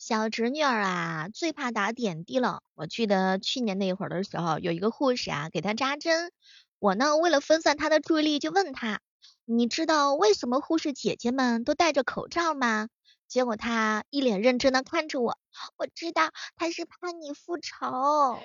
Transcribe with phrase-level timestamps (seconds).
[0.00, 2.62] 小侄女儿啊，最怕打点滴了。
[2.74, 6.32] 我记得去年那会儿的时候，有一个护士啊给她扎针，
[6.78, 9.00] 我呢为了分散她的注意力，就问她，
[9.44, 12.88] 你知道为什么护士姐姐们都戴着口罩吗？
[13.28, 15.36] 结果她一脸认真的看着我，
[15.76, 18.38] 我知道，她是怕你复仇，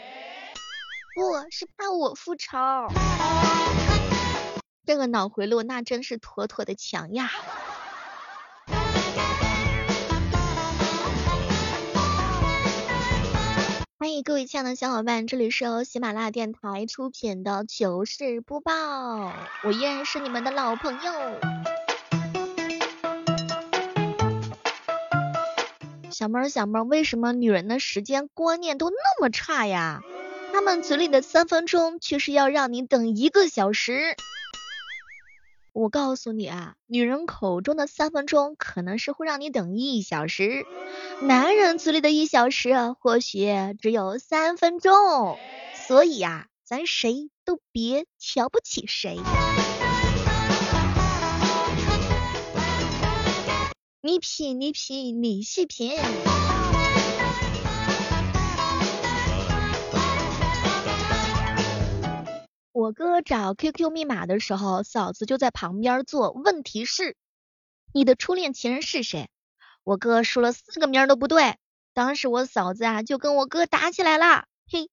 [1.16, 2.58] 不是怕我复仇。
[4.86, 7.32] 这个脑回路那真是妥妥的强呀！
[14.06, 19.34] 欢迎各位亲爱的小伙伴，这里是由喜马拉雅电台出品的糗事播报，
[19.64, 21.12] 我依然是你们的老朋友
[26.12, 26.50] 小妹儿。
[26.50, 30.04] 小妹儿，为什么女人的时间观念都那么差呀？
[30.54, 34.16] 她们嘴里的三分钟，却是要让你等一个小时。
[35.76, 40.64] 我告诉你啊，女人口中的三分钟，可能是会让你等一小时；
[41.22, 43.50] 男人嘴里的一小时，或许
[43.82, 45.38] 只有三分钟。
[45.74, 49.20] 所以啊，咱谁都别瞧不起谁。
[54.02, 55.92] 你品，你品，你细品。
[62.86, 66.30] 我哥找 QQ 密码的时候，嫂子就在旁边做。
[66.30, 67.18] 问题是，
[67.92, 69.28] 你的初恋情人是谁？
[69.84, 71.58] 我哥说了四个名都不对。
[71.96, 74.92] 当时我嫂子啊就跟我哥打起来了，嘿，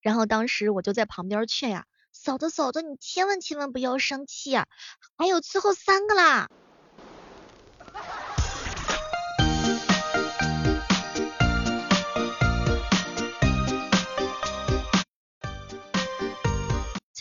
[0.00, 4.66] 然后当时我就在旁边劝呀，嫂子嫂子你千万千万不要生气啊，
[5.16, 6.50] 还有最后三个啦。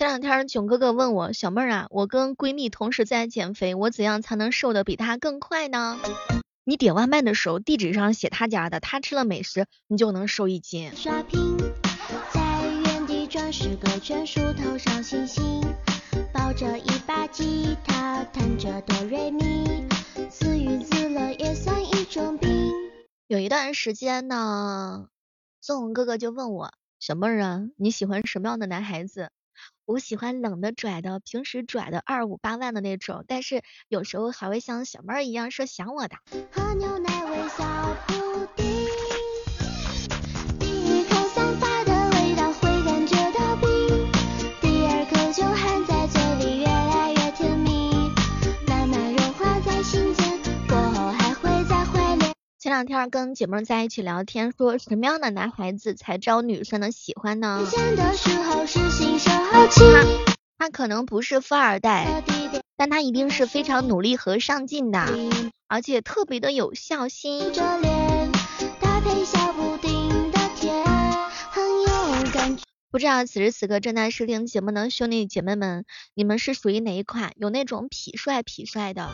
[0.01, 5.99] 前两天囧哥哥问我，小妹儿啊，我跟闺蜜同时在减肥，我怎样才能瘦的比她更快呢？
[6.63, 10.91] 你点外卖的时候，地址上写他家的，他吃了美食，你就能瘦一斤。
[10.95, 11.55] 刷屏，
[12.33, 15.61] 在原地转十个圈，数头上星星，
[16.33, 19.87] 抱着一把吉他，弹着哆瑞咪，
[20.31, 22.49] 自娱自乐也算一种病。
[23.27, 25.09] 有一段时间呢，
[25.61, 29.29] 宋红哥哥就问我，小妹儿啊，你喜欢什么样的男孩子？
[29.85, 36.15] 我喜欢冷的拽的，平时拽的二五八万的那种，但是有时候还会像小妹儿一样说想我的。
[36.51, 38.20] 喝牛奶，微笑
[53.01, 57.67] 天跟姐妹在一起聊天，说什么样的男孩子才招女生的喜欢呢？
[59.51, 59.67] 他
[60.59, 62.23] 他可能不是富二代，
[62.77, 65.03] 但他一定是非常努力和上进的，
[65.67, 67.41] 而且特别的有孝心。
[72.91, 77.31] 不知道此时此刻正在收听节目的兄弟姐妹们，你们是属于哪一款？
[77.37, 79.09] 有那种痞帅痞帅的？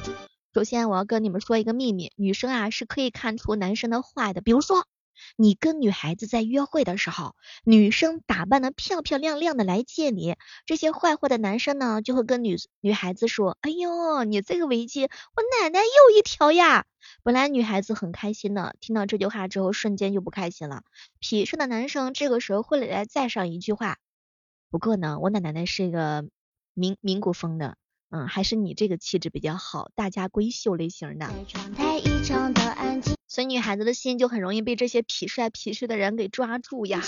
[0.58, 4.42] 首先，我要跟你们说一个秘密，女生啊是可以看出男生的坏的。
[4.42, 4.88] 比如说，
[5.36, 10.36] 你跟女孩子在约会的时候，女生打扮的漂漂亮亮的来见你，
[10.66, 16.88] 这些坏坏的男生呢就会跟女女孩子说：“哎呦，你这个围巾，我奶奶又一条呀！”
[17.22, 20.82] 本来女孩子很开心的，听到这句话之后，瞬间就不开心了。
[21.22, 24.00] 痞帅的男生这个时候会来再上一句话
[24.72, 26.26] ：“不过呢，我奶奶是一个
[26.74, 27.78] 民民国风的。”
[28.10, 31.30] 嗯，还是你这个气质比较好，大家闺秀类型的。
[33.28, 37.02] 所以女孩子的心就很容易被这些痞帅痞帅的人给抓住呀。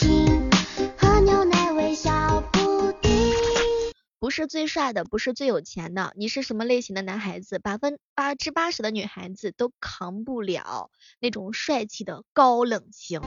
[4.20, 7.58] 不是最帅的，不是最有钱的，你是什么类型的男孩子？
[7.58, 13.22] 百分八至八十的女孩子都扛不了那种帅气的高冷型。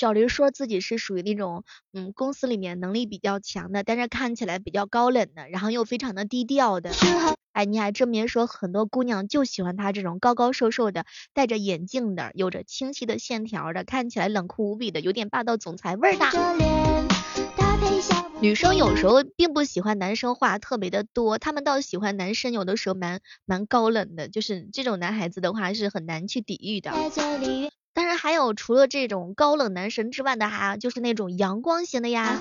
[0.00, 1.62] 小驴说自己是属于那种，
[1.92, 6.90] 嗯，公司里面能力比较强的，但是看起来比较高冷的，然后又非常的低调的。
[7.52, 16.24] 哎，你还真别说，很多姑娘就喜欢他这种高高瘦瘦的，戴着眼镜的，有着清晰的线条的，看起来冷酷无比的，有点霸道总裁味儿的。
[18.40, 26.90] 女生有时候并不喜欢男生话特别的多，他们倒喜欢男生有的时候蛮蛮高冷的，就是这种男孩子的话是很难去抵御的。
[28.00, 32.40] 当然还有除了这种高冷男神之外的哈，就是那种阳光型的呀。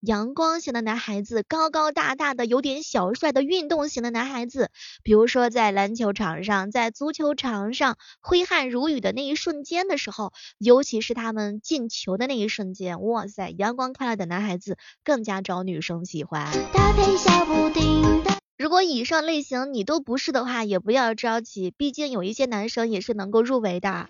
[0.00, 4.68] 阳光型的男孩子，高高大大的，有点小帅的运动型的男孩子，
[5.04, 16.50] 比如说在篮球场上，在足球场上挥汗如雨的那一瞬间的时候，尤其是他们进球的那一瞬间，哇塞，阳光开朗的男孩子更加招女生喜欢。
[16.72, 24.08] 搭配小布丁的如果以上类型你都不是的话，也不要着急，毕竟有一些男生也是能够入围的。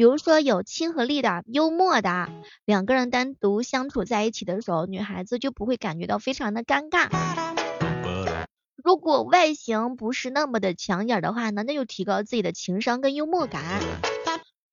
[0.00, 2.30] 比如说有亲和力的、幽默的，
[2.64, 7.10] 两个人单独相处在一起的时候，女孩子就不会感觉到非常的尴尬。
[8.82, 13.62] 如果外形不是那么的抢眼的话呢，那就提高自己的情商跟幽默感。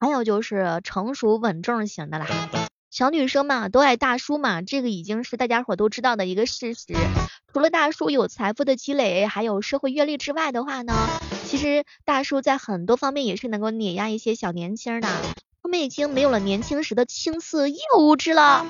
[0.00, 2.26] 还有就是成熟稳重型的啦。
[2.90, 6.94] 小女生嘛，都爱大叔嘛，这个已经是大家伙都知道的一个事实。
[7.52, 10.94] 除了大叔有财富的积累，还有社会阅历之外的话呢，
[11.48, 15.08] 其实大叔在很多方面也是能够碾压一些小年轻的。
[15.62, 17.76] 他们已经没有了年轻时的青涩幼
[18.18, 18.66] 稚了，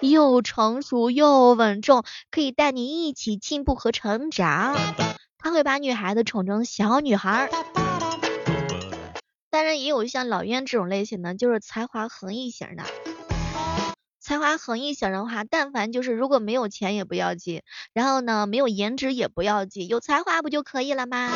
[0.00, 2.02] 又成熟又稳重，
[2.32, 4.76] 可以带你一起进步和成长。
[5.38, 7.48] 他会把女孩子宠成小女孩。
[9.48, 12.82] 当然也有像老渊这种类型的，就是才华横溢型的。
[14.28, 17.62] 才华横溢型的话，但凡就是如果没有钱也不要紧，
[17.94, 21.30] 然后呢没有颜值也不要紧，有才华不就可以了吗？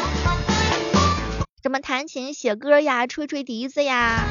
[1.63, 4.27] 什么弹琴、写歌呀，吹吹笛子呀，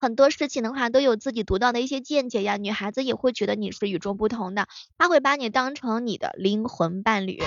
[0.00, 4.66] 很多事情的话都有自己独到的一些见解呀，女孩子也会觉得你是与众不同的，
[4.96, 7.42] 她会把你当成你的灵魂伴侣。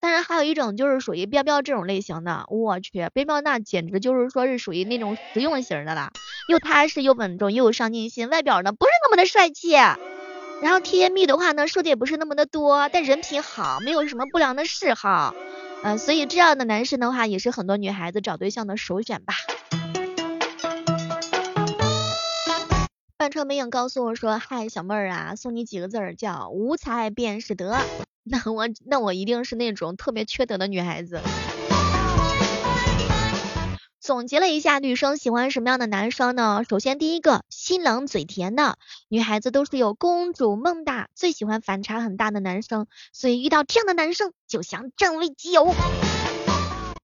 [0.00, 6.12] 当然还有一种就是属于彪彪这种类型的，我去，彪彪那简直就是说是属于那种实用型的了，
[6.48, 15.34] 又踏实又稳重又有上进心，外表呢不是的帅气，然后甜言蜜的话呢说的也不是那么的多，但人品好，没有什么不良的嗜好，
[15.82, 19.34] 嗯，所以这样的男生的话也是很多女孩子找对象的首选吧。
[23.16, 27.76] 半车美影告诉我说，嗨，小妹儿啊，送你几个字儿，叫无才便是德。
[28.22, 31.20] 那我那我一定是那种特别缺德的女孩子。
[34.08, 36.64] 总结了一下，女生喜欢什么样的男生呢？
[36.66, 38.78] 首先第一个，心冷嘴甜的，
[39.10, 45.74] 女孩子都是有公主梦的，最喜欢反差很大的男生，所以遇到这样的男生就想占为己有。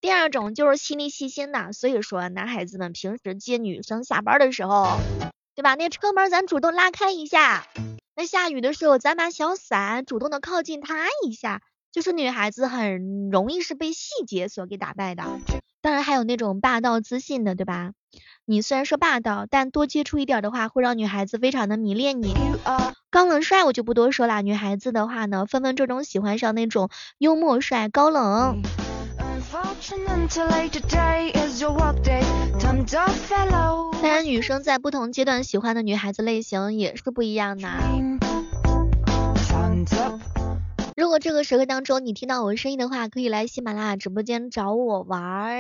[0.01, 4.97] 第二种就是心里细心的，所以说男孩子们平时接女生下班的时候，
[5.55, 5.75] 对吧？
[5.75, 7.67] 那车门咱主动拉开一下。
[8.17, 11.61] 那下雨的时候，咱把小伞主动的靠近他一下，
[11.93, 15.23] 就是女孩子很容易是被细节所给打败的。
[15.85, 17.91] 当然还有那种霸道自信的，对吧？
[18.47, 22.35] 你虽然说霸道，但多接触一点的话，会让女孩子非常的迷恋你。
[23.11, 26.89] 高冷帅我就不多说了，女孩子的话呢，分分钟钟喜欢上那种
[27.19, 28.63] 幽默帅、高冷。
[34.01, 37.69] 当然，女生在不同阶段喜欢的女孩子类型也是不一样的。
[40.97, 45.57] 如果这个时刻当中你听到我声音的话，可以来喜马拉雅直播间找我玩。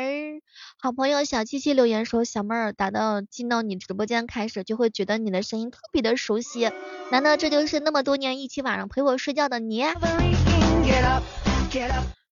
[0.78, 6.70] 好朋友小七七留言说，小妹儿打到进到你直播间开始，就会觉得你的声音特别的熟悉。
[7.10, 9.82] 难道这就是那么多年一起晚上陪我睡觉的你？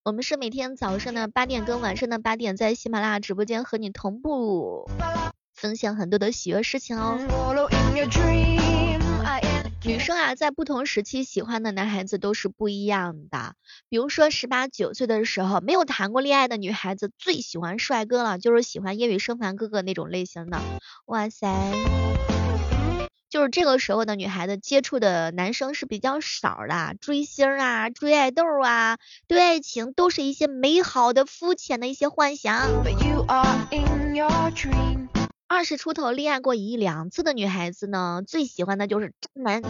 [0.04, 4.88] 我们是每天早上的八点跟晚上的八点在喜马拉雅直播间和你同步
[5.52, 7.19] 分享很多的喜悦事情哦。
[9.84, 13.55] 女生啊，在不同时期喜欢的男孩子都是不一样的。
[13.88, 20.58] 比如说十八九岁的时候没有谈过恋爱的女孩子最喜欢帅哥了，就是喜欢夜雨生凡哥哥那种类型的。
[21.06, 21.49] 哇塞！
[23.29, 32.85] 就是这个时候的女孩子接触的男生是比较少的，追星啊、追爱豆啊，对爱情都是一些美好的、肤浅的一些幻想。
[35.52, 39.61] 二十出头恋爱过一两次的女孩子呢，最喜欢的就是渣男，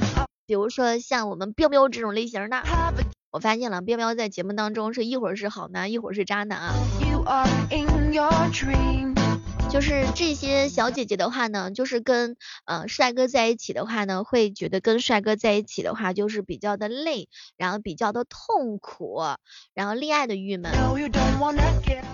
[0.47, 2.63] 比如说像我们彪彪这种类型的。
[3.33, 6.73] 我发现了，彪彪在节目当中是一会儿是好男，一会儿是渣男啊。
[9.73, 12.37] 就是这些小姐姐的话呢，就是跟
[12.67, 19.23] 呃帅哥在一起的话呢，会觉得跟帅哥在一起的话就是比较的累，然后比较的痛苦，
[19.73, 20.85] 然后恋爱的郁闷。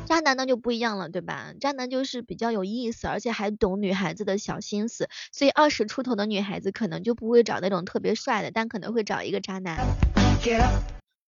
[0.05, 1.53] 渣男呢就不一样了，对吧？
[1.61, 9.89] 渣男就是比较有意思，而且还懂女孩子的小心思，所以二十出头的女孩子可能就不会找那种特别帅的，但可能会找一个渣男。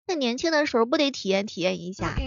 [0.07, 2.23] 那年轻的时候不得体验体验一下。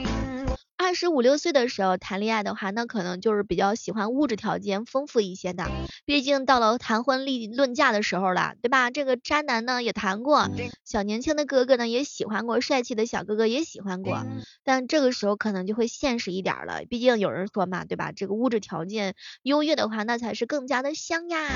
[0.76, 5.66] 二十五六岁的时候谈恋爱的话，那可能就是比较喜欢物质条件丰富一些的。
[6.06, 8.92] 毕竟到了谈婚立论嫁的时候了，对吧？
[8.92, 10.50] 这个渣男呢也谈过，
[10.84, 14.26] 小年轻的哥哥呢也喜欢过，帅气的小哥哥也喜欢过。
[14.64, 18.12] 但这个时候可能就会现实一点了，毕竟有人说嘛，对吧？
[18.12, 21.48] 这个物质条件优越的话，那才是更加的香呀。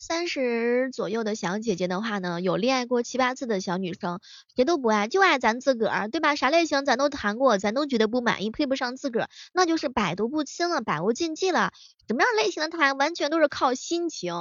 [0.00, 4.20] 三十左右的小姐姐的话呢，有恋爱过七八次的小女生，
[4.54, 6.36] 谁都不爱，就爱咱自个儿，对吧？
[6.36, 11.72] 啥类型咱都谈过，咱都觉得不满意，配不上自个儿，那就是百毒不侵了，百无禁忌了。
[12.06, 14.32] 什么样类型的谈，完全都是靠心情。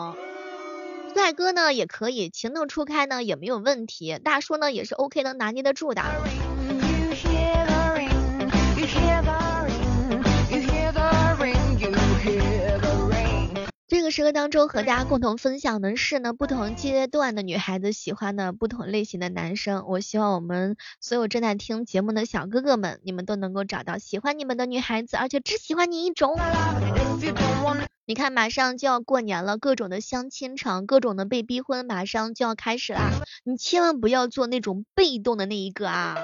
[1.15, 6.03] 帅哥呢也可以，情窦初开呢也没有问题，大叔呢也是 OK 能拿捏得住的。
[14.07, 19.83] 个时刻当中和大家共同分享的是呢，不同阶段的女孩子喜欢的不同类型的男生。
[19.85, 26.39] 我希望我们所有正在听节目的小哥哥们，你们都能够找到喜欢你们的女孩子，而且只喜欢你一种。
[28.05, 33.11] 你看，马上就要过年了，各种的相亲场，各种的被逼婚，马上就要开始啦。
[33.43, 36.15] 你千万不要做那种被动的那一个啊。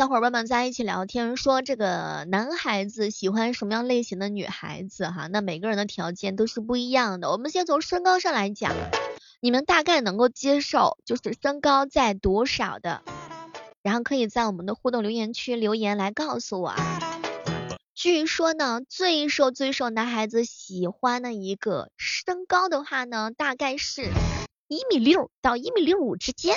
[0.00, 5.26] 小伙伴们在一起聊天，说这个男孩子喜欢什么样类型的女孩子哈？
[5.26, 7.30] 那每个人的条件都是不一样的。
[7.30, 8.72] 我们先从身高上来讲，
[9.42, 13.02] 你们大概能够接受就是身高在多少的？
[13.82, 16.98] 然后可以在我们的互动留言区留言来告诉我啊。
[17.94, 24.08] 据说呢，最受最受男孩子喜欢的一个身高的话呢，大概是
[24.66, 26.56] 一米六到一米六五之间。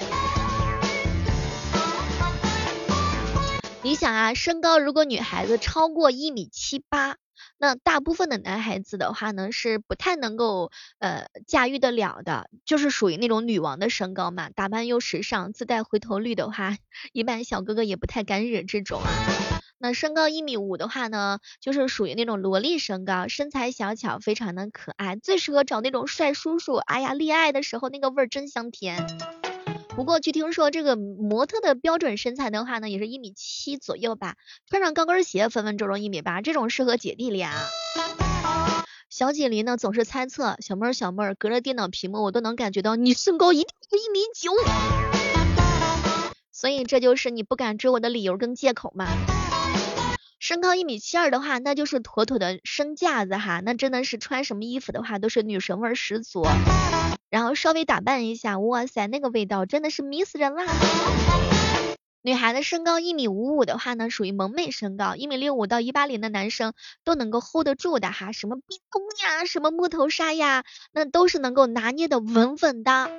[3.84, 7.18] 你想啊，身高如果女孩子超过一米七八，
[7.58, 16.78] 那大部分的男孩子的话呢，是不太能够呃驾驭得了的，就是属于那种女王的身高嘛，打扮又时尚，自带回头率的话，
[17.12, 19.02] 一般小哥哥也不太敢惹这种。
[19.80, 26.76] 那身高一米五的话呢，就是属于那种萝莉身高，身材小巧，非常的可爱，最适合找那种帅叔叔。
[26.76, 29.06] 哎呀，恋爱的时候那个味儿真香甜。
[29.96, 34.36] 不过据听说，这个模特的标准身材的话呢，也是一米七左右吧，
[34.68, 37.62] 穿上高跟鞋分分钟钟一米八，这种适合姐弟恋啊。
[39.10, 44.52] 小锦鲤呢总是猜测，小妹儿小妹儿，隔着电脑屏幕我都能感觉到你身高一定是一米九，
[46.52, 49.08] 所以这就是你不敢追我的理由跟借口嘛。
[50.40, 56.44] 身高一米七二的话，那就是妥妥的身架子哈，那真的是穿什么衣服的话都是女神味十足。
[57.34, 60.68] 然后稍微打扮一下，哇塞，那个味道真的是迷死人啦！
[62.22, 66.74] 女孩子身高一米五五的话呢，属于萌妹身高，一米六五到一八零的男生
[67.04, 73.10] 都能够 hold 得住的哈，什么冰宫呀，什么木头沙呀，那都是能够拿捏的稳稳的。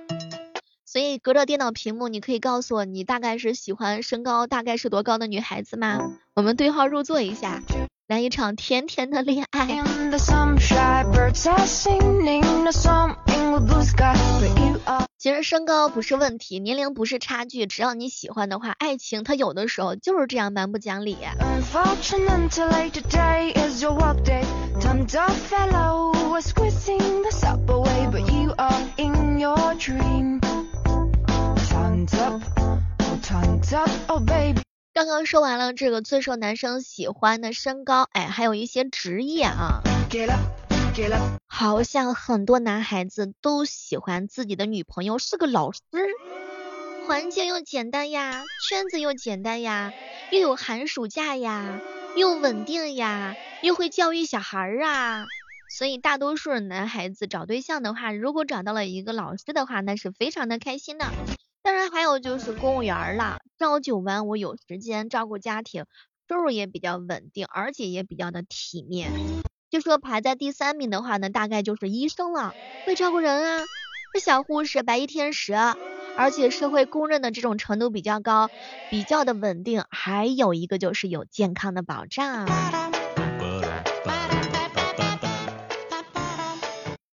[0.86, 5.98] 所以隔着电脑屏幕，你可以告诉我你大概是喜欢身高大概是多高的女孩子吗？
[6.36, 7.60] 我们对号入座一下。
[8.06, 9.66] 来一场甜甜的恋爱。
[15.16, 21.16] 其实身高不是问题，年龄不是差距，只要你喜欢的话，爱情它有的时候就是这样蛮不讲理。
[34.94, 39.80] 刚刚说完了这个最受男生喜欢的身高，哎，还有一些职业啊，
[41.48, 45.80] 好像很多男孩子都喜欢自己的女朋友是个老师，
[47.08, 49.92] 环境又简单呀，圈子又简单呀，
[50.30, 51.80] 又有寒暑假呀，
[52.14, 53.34] 又稳定呀，
[53.64, 55.26] 又会教育小孩儿啊，
[55.68, 61.06] 所以大多数男孩子找对象的话，如果找到了一个老师的话，那是非常的开心的。
[61.64, 65.86] 当然还有就是公务员了，朝九晚五有时间照顾家庭，
[66.28, 69.10] 收入也比较稳定，而且也比较的体面。
[69.70, 72.54] 就说排在第三名的话呢，大概就是医生了，
[72.84, 73.64] 会照顾人啊，
[74.12, 75.54] 是小护士、白衣天使，
[76.18, 78.50] 而且社会公认的这种程度比较高，
[78.90, 79.84] 比较的稳定。
[79.88, 82.46] 还有一个就是有健康的保障。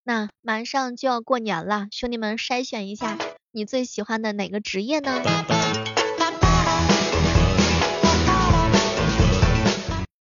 [0.04, 3.16] 那马上就要过年了，兄弟们筛选一下。
[3.54, 5.22] 你最喜欢的哪个职业呢？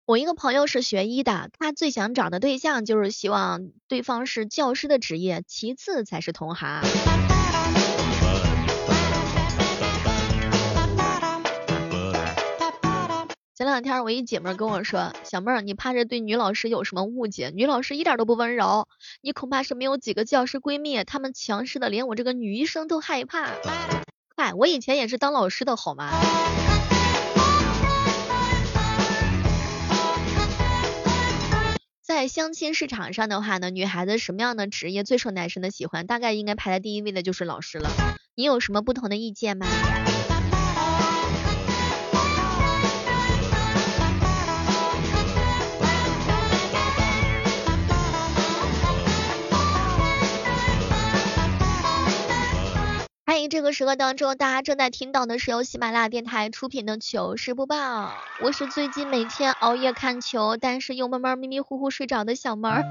[0.06, 6.82] 我一个朋友是学医的，他最想找的对象就是希望对方是教师的职业，其次才是同行。
[13.62, 17.52] 前两天我一姐妹跟我说，小妹儿，你怕是对女老师有什么误解？
[17.54, 18.88] 女老师一点都不温柔，
[19.22, 23.50] 你恐怕是没有几个教师闺蜜，她们强势的连我这个女医生都害怕。
[24.36, 26.10] 嗨，我以前也是当老师的好吗？
[32.02, 36.08] 在相亲市场上的话呢，女孩子什么样的职业最受男生的喜欢？
[36.08, 37.92] 大概应该排在第一位的就是老师了。
[38.34, 39.68] 你有什么不同的意见吗？
[53.42, 58.14] 在这个时刻当中，大家正在听到的是由喜马拉雅电台出品的糗事播报。
[58.44, 62.84] 我是最近每天熬夜看球，但是又慢慢迷迷糊糊睡着的小妹儿。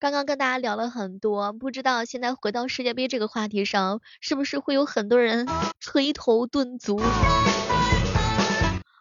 [0.00, 5.46] 刚刚跟大家聊了很多，不知道现在回到世界杯这个话题上，是不是会有很多人
[5.78, 7.00] 垂头顿足？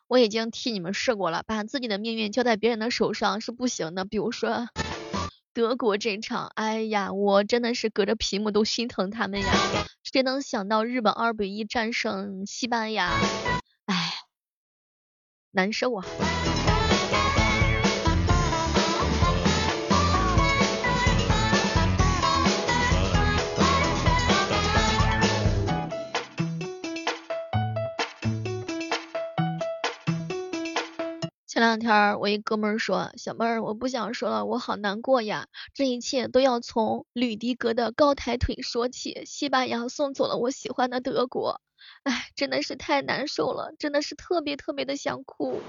[0.08, 4.06] 我已经替你们试过了，把自己的命运交在别人的手上是不行的。
[4.06, 4.68] 比如说。
[5.56, 9.53] 德国这场，哎呀，我真的是隔着屏幕都心疼他们呀！
[10.03, 13.32] 谁能想到日本二比一战胜西班牙？
[13.86, 14.13] 哎，
[15.51, 16.06] 难受啊！
[31.60, 39.24] 前两天我一哥们儿说，小妹儿，我不想说了，我好难过呀，这一切都要从吕迪格的高抬腿说起。
[39.25, 41.60] 西班牙送走了我喜欢的德国，
[42.04, 45.60] 哎，真的是太难受了，真的是特别特别的想哭。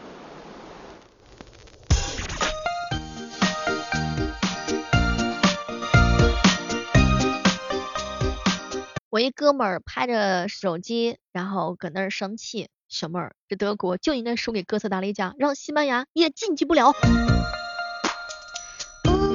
[9.08, 12.68] 我一哥们儿拍着手机，然后搁那儿生气。
[12.90, 16.92] 小妹儿，这德国就应该输给哥斯达黎加，让西班牙也晋级不了。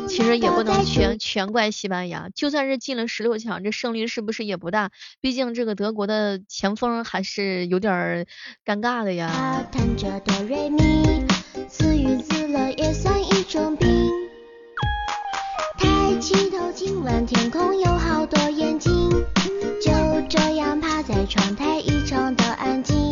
[0.08, 4.92] 其实也不能全全怪西班牙，就算是进了十六强，这胜率是不是也不大？
[5.20, 8.26] 毕竟这个德国的前锋还是有点
[8.64, 9.66] 尴尬的呀。
[15.78, 19.10] 抬起头，今晚天空有好多眼睛，
[19.82, 19.92] 就
[20.30, 23.05] 这样趴在窗台，异常的安静。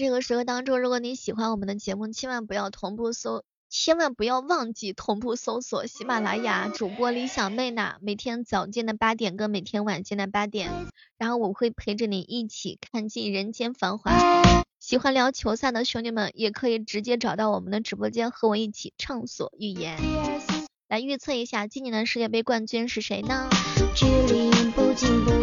[0.00, 7.96] 这个时刻当中，如果你喜欢我们的节目，千万不要同步搜，千万不要忘记同步搜索喜马拉雅主播李小妹呢。
[8.00, 10.70] 每天早间的八点跟每天晚间的八点，
[11.18, 14.10] 然后我会陪着你一起看尽人间繁华。
[14.78, 19.98] 喜欢聊球赛的兄弟们，也可以直接找到我们的直播间，和我一起畅所欲言。
[20.88, 23.50] 来预测一下今年的世界杯冠军是谁呢？
[23.94, 25.39] 距离不近不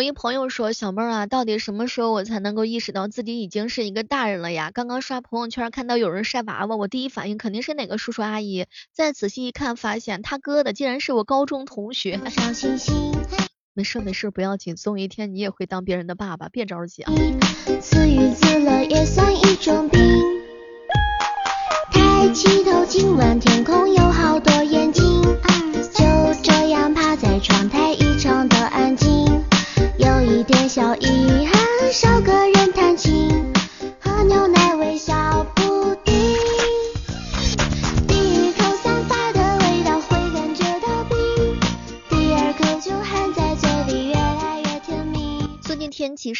[0.00, 4.70] 我一朋友说，小妹儿啊，到底什么时候我才能够意识到自己已经是一个大人了呀？
[4.72, 8.64] 刚刚刷朋友圈看到有人晒娃娃，我第一反应肯定是哪个叔叔阿姨。
[8.94, 12.18] 再仔细一看，发现他哥的竟然是我高中同学。
[13.74, 17.12] 没事没事，不要紧，总有一天你也会当别人的爸爸，别着急啊。
[17.82, 20.00] 自娱自乐也算一种病。
[21.92, 23.79] 抬起头，今晚天空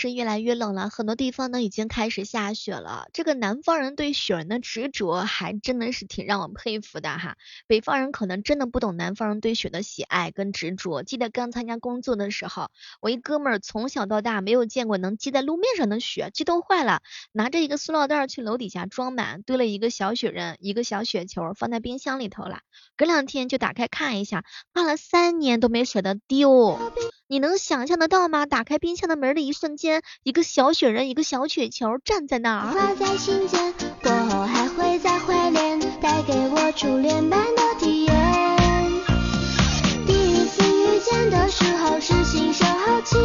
[0.00, 3.10] 是越来越冷了，很多地方呢已经开始下雪了。
[3.12, 7.36] 这个南方人对雪人的执着还真的是挺让我佩服的哈。
[7.66, 11.02] 北方人可能真的不懂南方人对雪的喜爱跟执着。
[11.02, 12.70] 记得刚参加工作的时候，
[13.02, 22.60] 我一哥们儿从小到大没有见过能积在路面上的雪，激动坏了，拿着一个塑料袋去楼底下装满，堆了一个小雪人，一个小雪球放在冰箱里头了。
[22.96, 26.78] 隔两天就打开看一下，放了三年都没舍得丢。
[27.30, 28.44] 你能想象得到吗？
[28.44, 32.72] 打开冰箱的门的一瞬间，一个小雪人，一个小雪球站在那儿。
[32.72, 38.14] 挂在心间，过后还会再怀念，带给我初恋般的体验。
[40.08, 43.16] 第一次遇见的时候是心生好奇，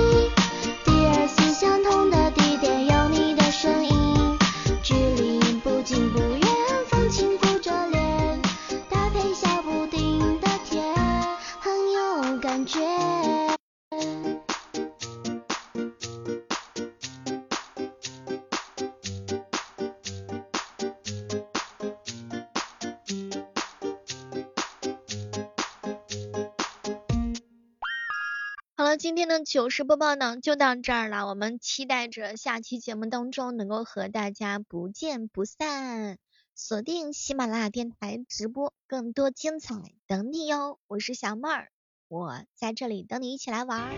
[29.05, 36.17] 今天的糗事播报呢就到这儿了，我们期待着下期节目当中能够和大家不见不散。
[36.55, 39.75] 锁定喜马拉雅电台直播，更多精彩
[40.07, 40.79] 等你哟！
[40.87, 41.71] 我是小妹儿，
[42.07, 43.93] 我在这里等你一起来玩。